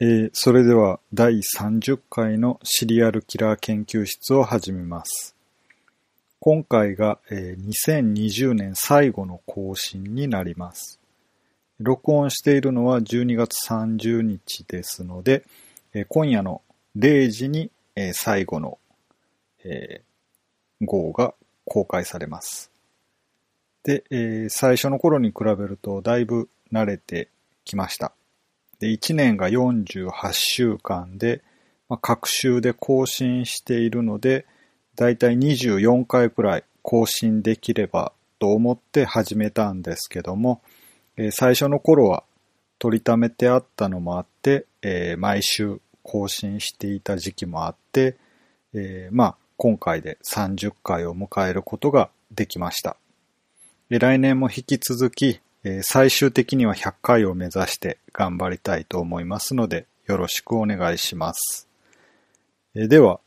[0.00, 5.36] えーそれでは第30回のシリアルキラー研究室を始めます。
[6.40, 10.98] 今回が、えー2020年最後の更新になります。
[11.78, 15.44] 録音しているのは12月30日ですので、
[15.92, 16.62] えー今夜の
[16.98, 18.78] 0時に、えー最後の、
[19.62, 21.34] えー号が
[21.66, 22.72] 公開されます。
[23.84, 27.28] で、えー最初の頃に比べるとだいぶ慣れて
[27.64, 28.12] きました。
[28.84, 31.42] で、1年が48週間で、
[31.88, 34.44] まあ、各週で更新しているので、
[34.94, 40.60] だいたい24回くらい更新できればと思って始めたんですけども、
[41.16, 42.24] えー最初の頃は
[42.78, 48.18] 取りためてあったのもあって、えー毎週更新していた時期もあって、
[48.74, 52.98] えーまあ今回で30回を迎えることができました。
[53.88, 61.66] 来年も引き続き、えー最終的には100回を目指して頑張りたいと思いますので、よろしくお願いします。
[62.74, 63.20] えーでは、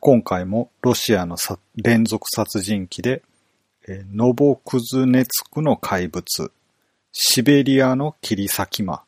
[0.00, 1.36] 今回もロシアの
[1.76, 3.22] 連続殺人鬼で、
[3.86, 6.50] えーノボクズネツクの怪物、
[7.12, 9.02] シベリアの切り裂き魔、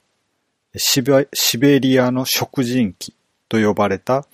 [0.77, 3.15] シベリアの食人鬼
[3.49, 4.25] と呼ばれた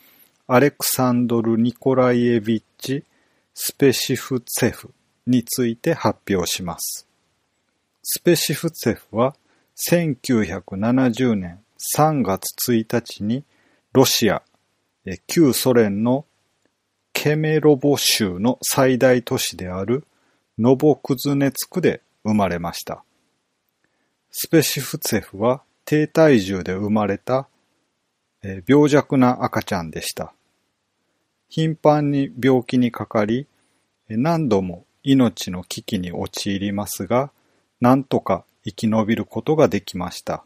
[0.47, 3.03] アレクサンドル・ニコライエビッチ・
[3.55, 4.91] スペシフツェフ
[5.27, 7.07] について発表します。
[8.09, 9.35] スペシフツェフは
[9.91, 11.59] 1970年
[11.97, 13.43] 3月1日に
[13.93, 14.45] ロシア、
[15.27, 16.25] 旧ソ連の
[17.13, 20.05] ケメロボ州の最大都市である
[20.57, 23.03] ノボクズネツクで生まれました。
[24.31, 27.49] スペシフツェフは低体重で生まれた
[28.69, 30.33] 病弱な赤ちゃんでした。
[31.49, 33.49] 頻繁に病気にかかり、
[34.09, 37.33] 何度も命の危機に陥りますが、
[37.81, 40.45] なんとか生き延びることができました。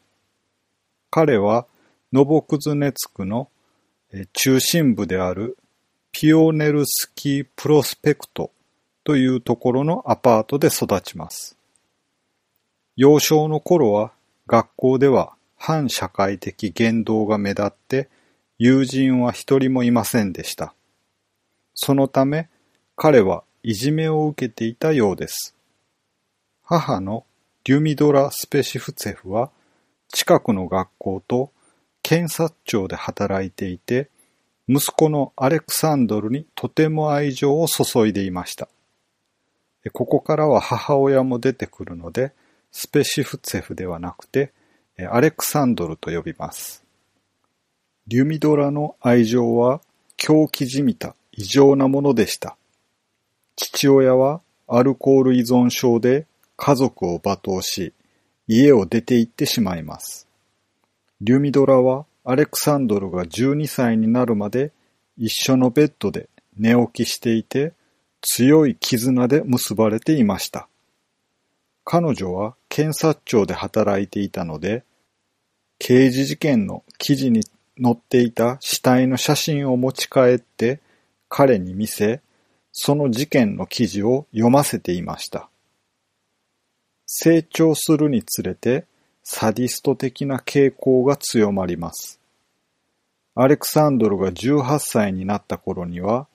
[1.10, 1.66] 彼は
[2.12, 3.48] ノボクズネツクの
[4.32, 5.56] 中心部である
[6.12, 8.50] ピオネルスキープロスペクト
[9.04, 11.56] というところのアパートで育ちます。
[12.96, 14.12] 幼少の頃は
[14.46, 18.08] 学校では反社会的言動が目立って
[18.58, 20.74] 友人は一人もいませんでした。
[21.74, 22.48] そのため
[22.96, 25.54] 彼はいじめを受けていたようです。
[26.72, 27.26] 母の
[27.64, 29.50] リュミドラ・スペシフツェフは
[30.06, 31.50] 近くの学校と
[32.00, 34.08] 検察庁で働いていて
[34.68, 38.68] 息子のアレクサンドルにとても愛情を注いでいました。
[39.92, 42.32] ここからは母親も出てくるので
[42.70, 44.52] スペシフツェフではなくて
[45.10, 46.84] アレクサンドルと呼びます。
[48.06, 49.80] リュミドラの愛情は
[50.16, 52.56] 狂気じみた異常なものでした。
[53.56, 56.26] 父親はアルコール依存症で
[56.62, 57.94] 家族を罵倒し、
[58.46, 60.28] 家を出て行ってしまいます。
[61.22, 64.72] リュミドラはアレクサンドルが12歳になるまで
[65.16, 66.28] 一緒のベッドで
[66.58, 67.72] 寝起きしていて
[68.20, 70.68] 強い絆で結ばれていました。
[71.82, 74.84] 彼女は検察庁で働いていたので、
[75.78, 77.40] 刑事事件の記事に
[77.82, 80.80] 載っていた死体の写真を持ち帰って
[81.30, 82.20] 彼に見せ、
[82.70, 85.49] その事件の記事を読ませていました。
[87.12, 88.86] 成長するにつれて
[89.24, 92.20] サディスト的な傾向が強まります。
[93.34, 96.28] アレクサンドルが18歳になった頃には、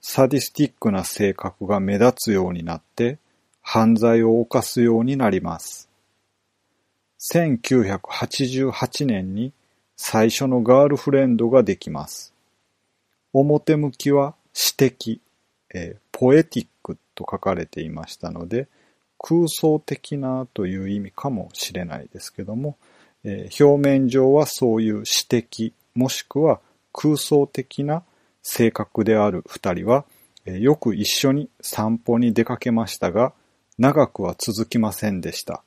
[0.00, 3.18] サディスティックな性格が目立つようになって、
[3.60, 5.88] 犯罪を犯すようになります。
[7.32, 9.52] 1988年に
[9.96, 12.32] 最初のガールフレンドができます。
[13.32, 15.20] 表向きは詩的、
[15.74, 18.68] えーポエティックと書かれていましたので、
[19.22, 22.76] 空想的なという意味かもしれないですけども、
[23.22, 26.60] えー表面上はそういう詩的もしくは
[26.92, 28.02] 空想的な
[28.42, 30.06] 性格である二人は、
[30.46, 33.34] えーよく一緒に散歩に出かけましたが、
[33.78, 35.62] 長くは続きませんでした。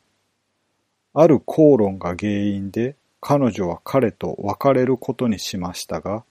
[1.13, 6.23] ある口論が原因で彼女は彼と別れることにしましたが、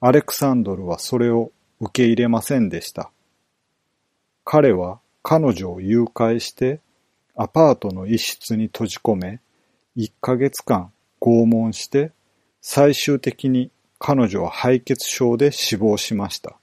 [0.00, 1.50] アレクサンドルはそれを
[1.80, 3.10] 受け入れませんでした。
[4.44, 6.80] 彼は彼女を誘拐して
[7.36, 9.40] アパートの一室に閉じ込め、
[9.96, 12.12] 1ヶ月間拷問して、
[12.60, 16.58] 最終的に彼女は敗血症で死亡しました。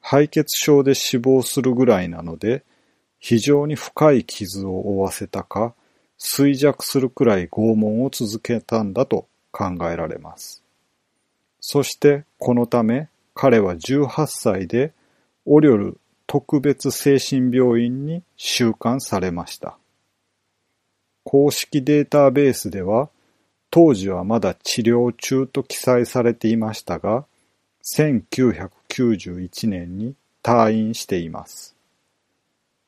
[0.00, 2.64] 敗血症で死亡するぐらいなので、
[3.18, 5.74] 非常に深い傷を負わせたか、
[6.18, 10.62] 衰弱するくらい拷問を続けたんだと考えられます。
[11.60, 14.92] そしてこのため彼は18歳で
[15.44, 15.99] オリョル
[16.32, 19.76] 特別精神病院に収監されました。
[21.24, 23.08] 公式データベースでは
[23.68, 27.24] 当時はまだ治療中と記載されていましたが、
[27.96, 31.74] 1991年に退院しています。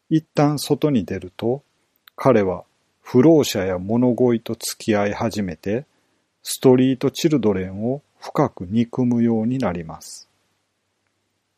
[0.08, 1.64] 一旦外に出ると、
[2.14, 2.62] 彼は
[3.00, 5.84] 不老者や物乞いと付き合い始めて、
[6.44, 10.28] ストリートチルドレンを深く憎むようになります。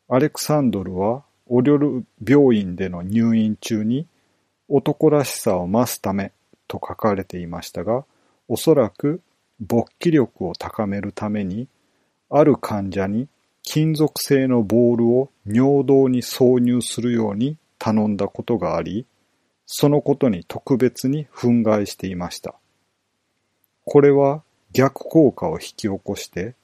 [0.09, 4.07] アレクサンドルはオリョル病院での入院中に
[4.67, 6.31] 男らしさを増すため
[6.67, 8.05] と書かれていましたが、
[8.47, 9.21] おそらく
[9.59, 11.67] 勃起力を高めるために、
[12.29, 13.27] ある患者に
[13.61, 19.05] 金属製のボールを尿道に挿入するように頼んだことがあり、
[19.65, 22.55] そのことに特別に憤慨していました。
[23.83, 26.55] これは逆効果を引き起こして、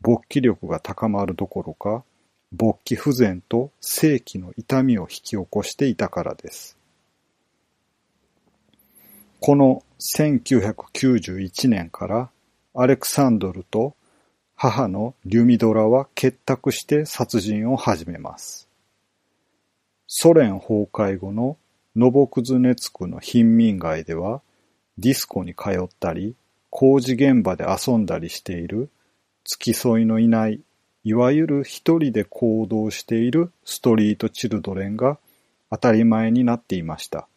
[0.00, 2.04] 勃起力が高まるどころか、
[2.52, 6.76] 勃起不全と正規の痛みを引き起こしていたからです。
[9.40, 9.82] この
[10.16, 12.30] 1991年から
[12.74, 13.94] アレクサンドルと
[14.54, 18.68] 母のリュミドラは結託して殺人を始めます。
[20.06, 21.56] ソ連崩壊後の
[21.96, 24.42] ノボクズネツクの貧民街では
[24.98, 26.34] ディスコに通ったり
[26.68, 28.90] 工事現場で遊んだりしている
[29.44, 30.60] 付き添いのいない
[31.02, 35.18] いわゆる一人で行動しているストリートチルドレンが
[35.70, 37.28] 当たり前になっていました。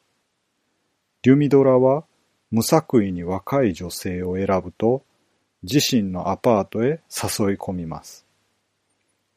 [1.22, 2.04] リュミドラは
[2.52, 5.04] 無作為に若い女性を選ぶと
[5.64, 7.00] 自身のアパートへ誘い
[7.58, 8.26] 込みます。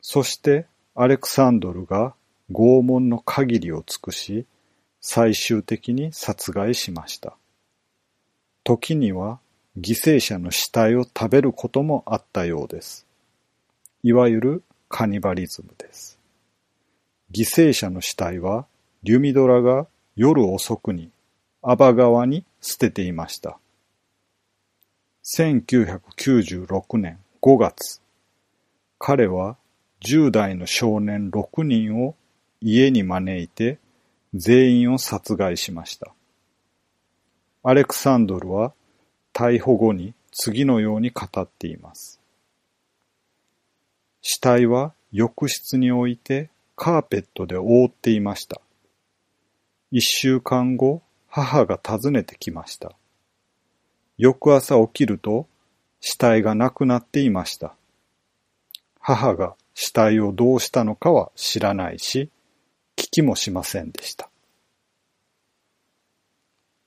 [0.01, 2.15] そしてアレクサンドルが
[2.51, 4.47] 拷問の限りを尽くし
[5.01, 7.37] 最終的に殺害しました。
[8.65, 9.39] 時には
[9.79, 13.06] 犠牲者の死体を食べることもあったようです。
[14.07, 16.17] いわゆるカニバリズムです。
[17.33, 18.67] 犠牲者の死体は
[19.03, 21.11] リュミドラが夜遅くに
[21.61, 23.59] アバ川に捨てていました。
[25.25, 28.01] 1996年5月、
[29.01, 29.57] 彼は
[30.05, 32.15] 10代の少年6人を
[32.61, 33.81] 家に招いて
[34.35, 36.15] 全員を殺害しました。
[37.65, 38.73] アレクサンドルは
[39.35, 42.21] 逮捕後に次のように語っています。
[44.29, 48.61] 死体は浴室に置いてカーペットで覆っていました。
[49.93, 52.97] 一週間後、母が訪ねてきました。
[54.19, 55.47] 翌朝起きると
[56.01, 57.77] 死体がなくなっていました。
[58.99, 62.29] 母が死体をどうしたのかは知らないし、
[62.97, 64.29] 聞きもしませんでした。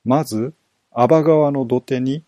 [0.03, 0.53] まず、
[0.91, 2.25] 阿波川の土手に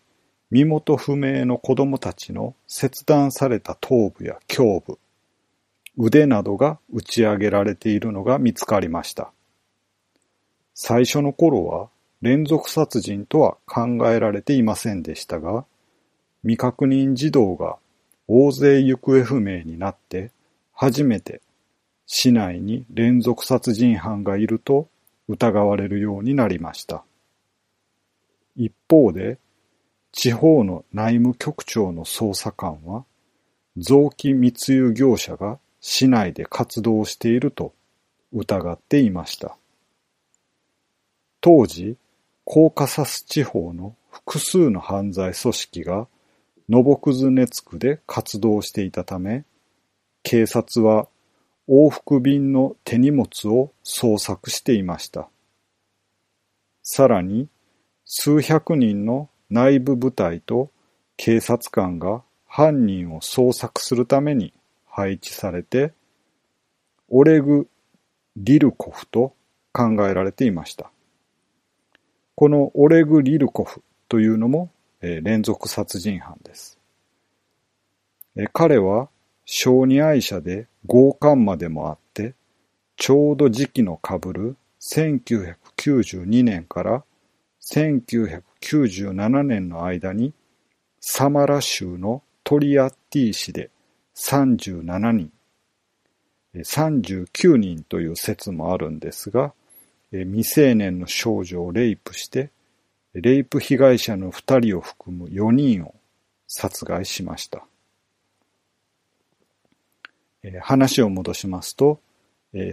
[0.51, 4.99] 身元不明の子供たちの切断された頭部や胸部、
[5.97, 9.31] 腕などが打ち上げられているのが見つかりました。
[10.73, 11.89] 最初の頃は
[12.21, 15.65] 連続殺人とは考えられていませんでしたが、
[16.41, 17.77] 未確認児童が
[18.27, 20.31] 大勢行方不明になって
[20.73, 21.41] 初めて
[22.07, 24.89] 市内に連続殺人犯がいると
[25.29, 27.05] 疑われるようになりました。
[28.57, 29.37] 一方で、
[30.11, 33.05] 地方の内務局長の捜査官は、
[33.77, 37.73] 臓器密輸業者が市内で活動していると
[38.33, 39.57] 疑っていました。
[41.39, 41.97] 当時、
[42.43, 46.07] コーカサス地方の複数の犯罪組織が
[46.69, 49.45] ノボクズネツクで活動していたため、
[50.23, 51.07] 警察は
[51.67, 55.29] 往復便の手荷物を捜索していました。
[56.83, 57.47] さらに、
[58.05, 60.71] 数百人の内部部隊と
[61.17, 64.53] 警察官が犯人を捜索するために
[64.87, 65.93] 配置されて、
[67.09, 67.67] オレグ・
[68.37, 69.33] リルコフと
[69.73, 70.89] 考えられていました。
[72.35, 76.79] このオレグ・リルコフというのも、えー、連続殺人犯です。
[78.37, 79.09] えー、彼は
[79.43, 82.35] 小児愛者で強姦魔でもあって、
[82.95, 87.03] ちょうど時期の被る1992年から
[87.71, 90.33] 1997年の間に
[90.99, 93.69] サマラ州のトリアッティ市で
[94.15, 95.31] 37人、
[96.53, 99.53] 39人という説もあるんですが、
[100.11, 102.51] 未成年の少女をレイプして、
[103.13, 105.95] レイプ被害者の2人を含む4人を
[106.47, 107.65] 殺害しました。
[110.59, 112.01] 話を戻しますと、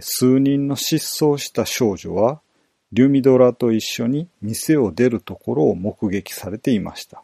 [0.01, 2.41] 数人の失踪した少女は、
[2.91, 7.23] リュミドラと一緒に店を出るところを目撃されていました。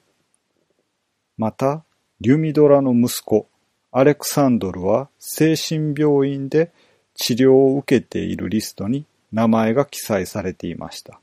[1.37, 1.83] また、
[2.21, 3.47] リュミドラの息子、
[3.91, 6.71] アレクサンドルは精神病院で
[7.15, 11.19] 治療を受けているリストに名前が記載されていました。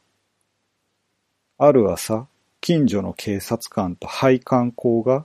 [1.58, 2.26] ある朝、
[2.60, 5.24] 近所の警察官と配管工が、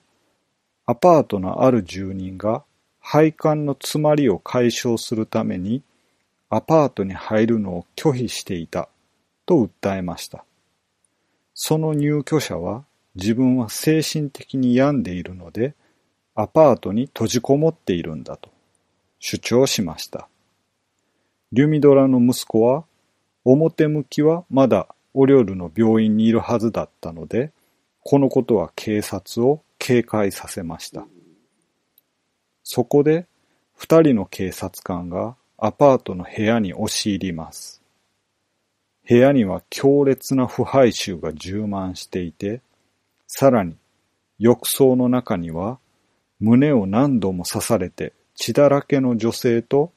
[0.86, 2.64] アパートのある住人が
[3.00, 5.82] 配管の詰まりを解消するために
[6.50, 8.88] アパートに入るのを拒否していた
[9.48, 10.46] と訴えました。
[11.56, 12.86] その入居者は
[13.16, 15.74] 自分は精神的に病んでいるので
[16.36, 18.52] アパートに閉じこもっているんだと
[19.20, 20.30] 主張しました。
[21.52, 22.84] リュミドラの息子は
[23.44, 27.52] 表向きはまだオリョルの病院にいるはずだったので
[28.04, 31.08] このことは警察を警戒させました。
[32.64, 33.26] そこで
[33.74, 37.77] 二人の警察官がアパートの部屋に押し入ります。
[39.10, 42.62] 部屋には強烈な腐敗臭が充満していて、
[43.26, 43.78] さらに
[44.38, 45.80] 浴槽の中には
[46.40, 49.92] 胸を何度も刺されて血だらけの女性と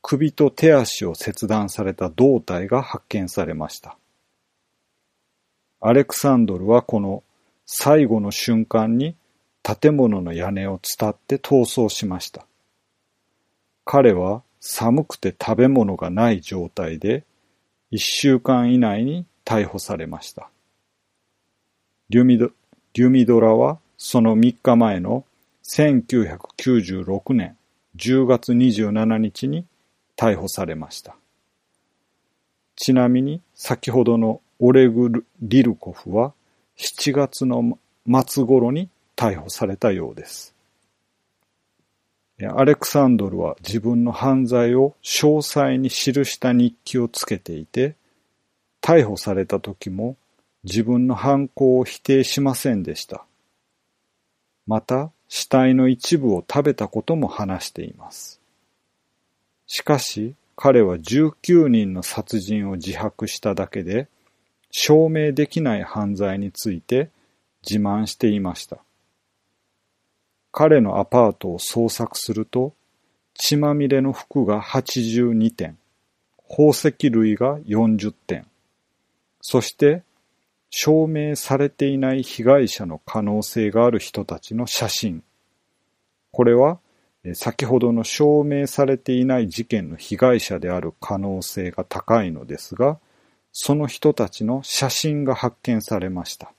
[0.00, 3.98] 首と手足を切断された胴体が発見されました。
[5.80, 7.22] アレクサンドルはこの
[7.66, 9.16] 最後の瞬間に
[9.62, 12.46] 建物の屋根を伝って逃走しました。
[13.84, 17.24] 彼は寒くて食べ物がない状態で
[17.94, 20.50] 一週間以内に逮捕されました。
[22.10, 22.50] リュミド
[22.92, 25.24] リュミドラはその3日前の
[25.62, 27.56] 1996年
[27.94, 29.64] 10月27日に
[30.16, 31.14] 逮捕されました。
[32.74, 36.32] ちなみに先ほどのオレグ・リルコフは
[36.76, 37.78] 7月の
[38.26, 40.53] 末頃に逮捕されたようです。
[42.42, 47.94] アレクサンドルは自分の犯罪を詳細に記した日記をつけていて、
[48.82, 50.16] 逮捕された時も
[50.64, 53.24] 自分の犯行を否定しませんでした。
[54.66, 58.40] また、死体の一部を食べたことも話しています。
[59.66, 64.08] しかし、彼は19人の殺人を自白しただけで、
[64.70, 67.10] 証明できない犯罪について
[67.68, 68.83] 自慢していました。
[70.56, 72.74] 彼のアパートを捜索すると、
[73.34, 75.76] 血まみれの服が82点、
[76.48, 78.46] 宝石類が40点、
[79.40, 80.04] そして
[80.70, 85.24] 証明されていない被害者の可能性がある人たちの写真。
[86.30, 86.78] これは
[87.32, 93.00] 先ほどの証明されていない事件の被害者である可能性が高いのですが、
[93.50, 96.53] その人たちの写真が発見されました。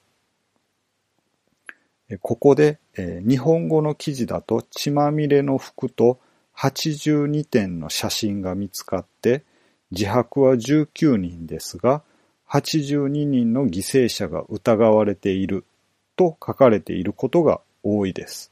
[2.22, 6.20] ここで、日本語の記事だと血まみれの服と
[6.56, 9.44] 82点の写真が見つかって
[9.92, 12.04] 自白は19人ですが
[12.50, 15.66] 82人の犠牲者が疑われている
[16.16, 18.52] と書かれていることが多いです。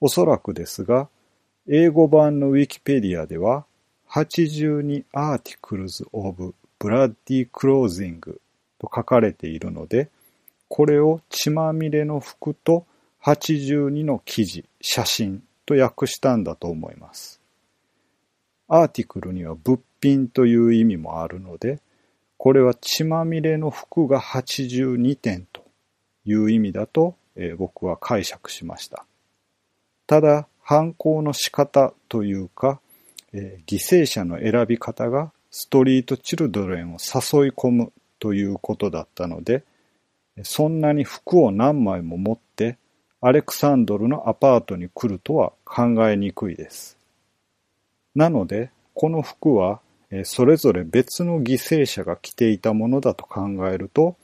[0.00, 1.08] おそらくですが
[1.68, 3.64] 英語版のウィキペディアでは
[4.10, 8.38] 82 articles of bloody clothing と
[8.82, 10.10] 書かれているので
[10.68, 12.86] これを血まみれの服と
[13.22, 17.40] 82の記事、写真と訳したんだと思います。
[18.68, 21.80] アーティクルには物品という意味もあるので、
[22.36, 25.64] これは血まみれの服が82点と
[26.24, 29.06] いう意味だと、えー、僕は解釈しました。
[30.06, 32.80] ただ、犯行の仕方というか、
[33.32, 39.64] えー、犠牲者の選び方がストリートチルドレンを誘い込むということだったので、
[40.42, 42.78] そんなに服を何枚も持って
[43.20, 46.98] アレクサンドルのアパートに来るとは考えにくいです。
[48.14, 49.80] なので、この服は
[50.24, 54.16] それぞれ別の犠牲者が着ていたものだと考えると、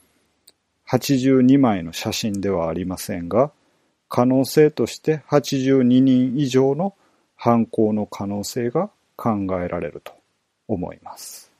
[0.89, 3.51] 82枚の写真ではありませんが、
[4.07, 6.95] 可能性として82人以上の
[7.35, 10.13] 犯行の可能性が考えられると
[10.67, 11.51] 思います。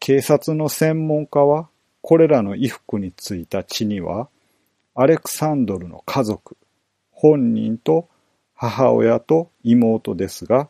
[0.00, 1.68] 警察の専門家は
[2.06, 4.28] これらの衣服についた血には、
[4.94, 6.58] アレクサンドルの家族、
[7.10, 8.10] 本人と
[8.54, 10.68] 母親と妹ですが、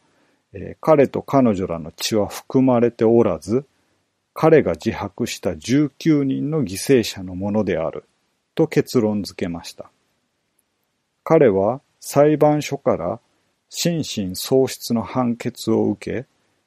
[0.53, 3.67] えー、彼と彼女らの血は含まれておらず、
[4.33, 8.05] 彼が自白した19人の犠牲者のものである
[8.55, 9.91] と結論付けました。
[11.25, 13.19] 彼は裁判所から
[13.71, 16.27] 心神喪失の判決を受け、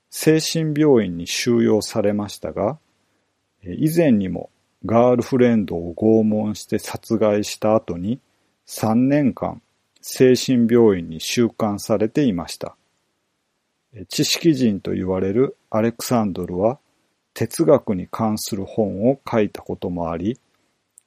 [0.09, 2.77] 精神病院に収容されましたが、
[3.63, 4.49] 以前にも
[4.85, 8.19] ガールフレンドを拷問して殺害した後に
[8.67, 9.61] 3年間
[10.01, 12.75] 精神病院に収監されていました。
[14.09, 16.79] 知識人と言われるアレクサンドルは
[17.33, 20.39] 哲学に関する本を書いたこともあり、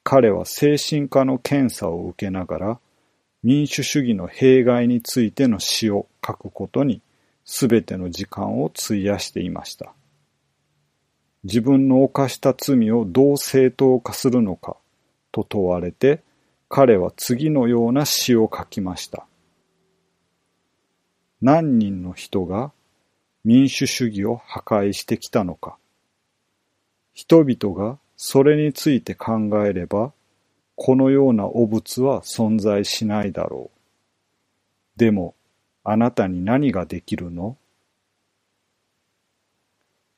[0.03, 2.79] 彼は精神科の検査を受けながら
[3.43, 7.01] 民主主義の弊害についての詩を書くことに
[7.45, 9.93] 全ての時間を費やしていました。
[11.43, 14.77] 自分の犯した罪をどう正当化するのか
[15.31, 16.21] と問われて、
[16.69, 19.25] 彼は次のような詩を書きました。
[21.41, 22.71] 何人の人が
[23.43, 25.77] 民主主義を破壊してきたのか。
[27.13, 30.13] 人々がそれについて考えれば、
[30.75, 34.99] このような汚物は存在しないだろう。
[34.99, 35.35] でも、
[35.83, 37.57] あなたに何ができるの？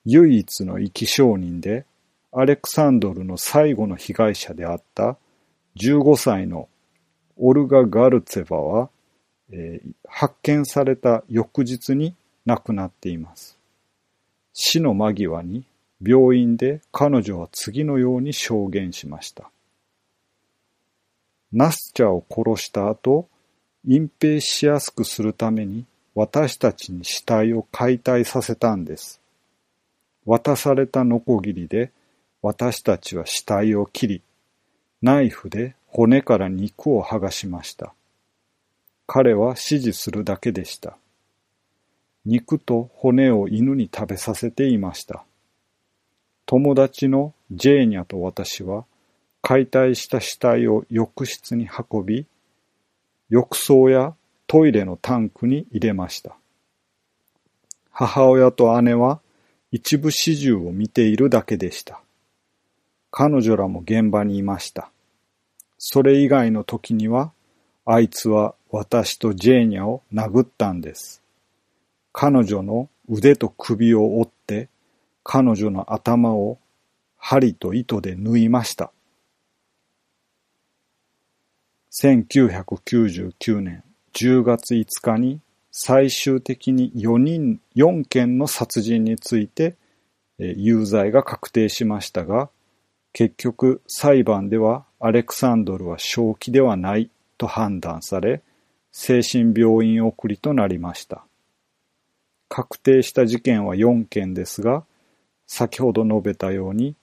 [0.05, 1.85] 唯一の生き証人で、
[2.31, 5.17] アレクサンドルの最後の被害者であった
[5.77, 6.67] 15歳の
[7.37, 8.89] オルガ・ガルツェバは、
[9.51, 13.57] えー、発見された翌日に亡くなっています。
[14.53, 15.65] 死の間際に
[16.01, 19.49] 病院で彼女は次のように証言しました。
[21.51, 23.27] ナスチャを殺した後、
[23.85, 29.21] 隠蔽しやすくするために私たちに死体を解体させたんです。
[30.25, 31.91] 渡されたノコギリで
[32.41, 34.21] 私たちは死体を切り、
[35.01, 37.93] ナイフで骨から肉を剥がしました。
[39.05, 40.97] 彼は指示するだけでした。
[42.25, 45.23] 肉と骨を犬に食べさせていました。
[46.45, 48.85] 友達のジェーニャと私は
[49.41, 52.25] 解体した死体を浴室に運び、
[53.29, 54.15] 浴槽や
[54.47, 56.35] トイレのタンクに入れました。
[57.91, 59.19] 母親と姉は
[59.75, 61.99] 一部始終を見ているだけでした。
[63.09, 64.91] 彼女らも現場にいました。
[65.79, 67.31] それ以外の時には、
[67.83, 71.23] あいつは私とジェーニャを殴ったんです。
[72.11, 74.69] 彼女の腕と首を折って、
[75.23, 76.59] 彼女の頭を
[77.17, 78.91] 針と糸で縫いました。
[81.99, 85.39] 1999年10月5日に
[85.75, 89.75] 最終的に4人、4件の殺人について、
[90.37, 92.51] 有罪が確定しましたが、
[93.11, 97.09] 結局裁判ではアレクサンドルは正気ではない
[97.39, 98.43] と判断され、
[98.91, 101.25] 精神病院送りとなりました。
[102.49, 104.85] 確定した事件は4件ですが、
[105.47, 106.95] 先ほど述べたように、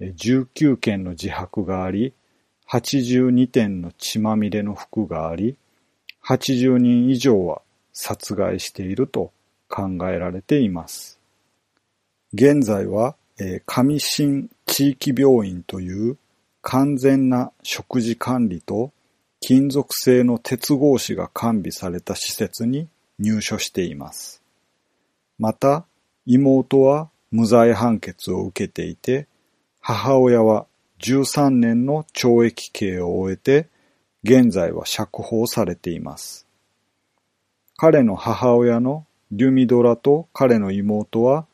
[0.00, 2.14] 19件の自白があり、
[2.70, 5.58] 82点の血まみれの服があり、
[6.26, 7.60] 80人以上は
[7.94, 9.32] 殺害していると
[9.68, 11.18] 考えられています。
[12.34, 16.18] 現在は、えー、上新地域病院という
[16.60, 18.92] 完全な食事管理と
[19.40, 24.42] 金属製の鉄格子が完備された施設に入所しています。
[25.38, 25.84] また、
[26.26, 29.26] 妹は無罪判決を受けていて、
[29.80, 30.66] 母親は
[31.00, 33.68] 13年の懲役刑を終えて、
[34.22, 36.43] 現在は釈放されています。
[37.76, 41.46] 彼の母親のリュミドラと彼の妹は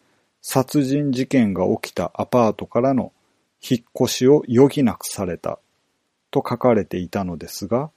[0.42, 3.12] 殺人事件が起きたアパートからの
[3.62, 5.58] 引っ越しを余儀なくされた
[6.30, 7.90] と書かれていたのですが、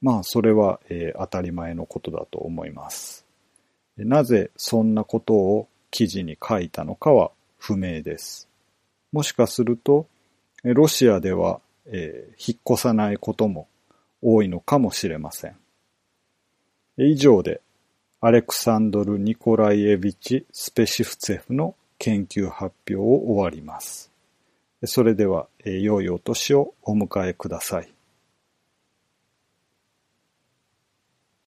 [0.00, 3.24] まあそれは、えー、当たり前のことだと思います。
[3.96, 8.48] なぜそんなことを記事に書いたのかは不明です。
[9.12, 10.06] もしかすると、
[10.62, 13.68] ロシアでは、えー、引っ越さないことも
[14.20, 15.56] 多いのかもしれません。
[16.98, 17.60] 以上で、
[18.20, 24.10] アレクサンドル・ニコライエビチ・スペシフツェフの研究発表を終わります。
[24.84, 27.95] それでは、良いお年をお迎えください。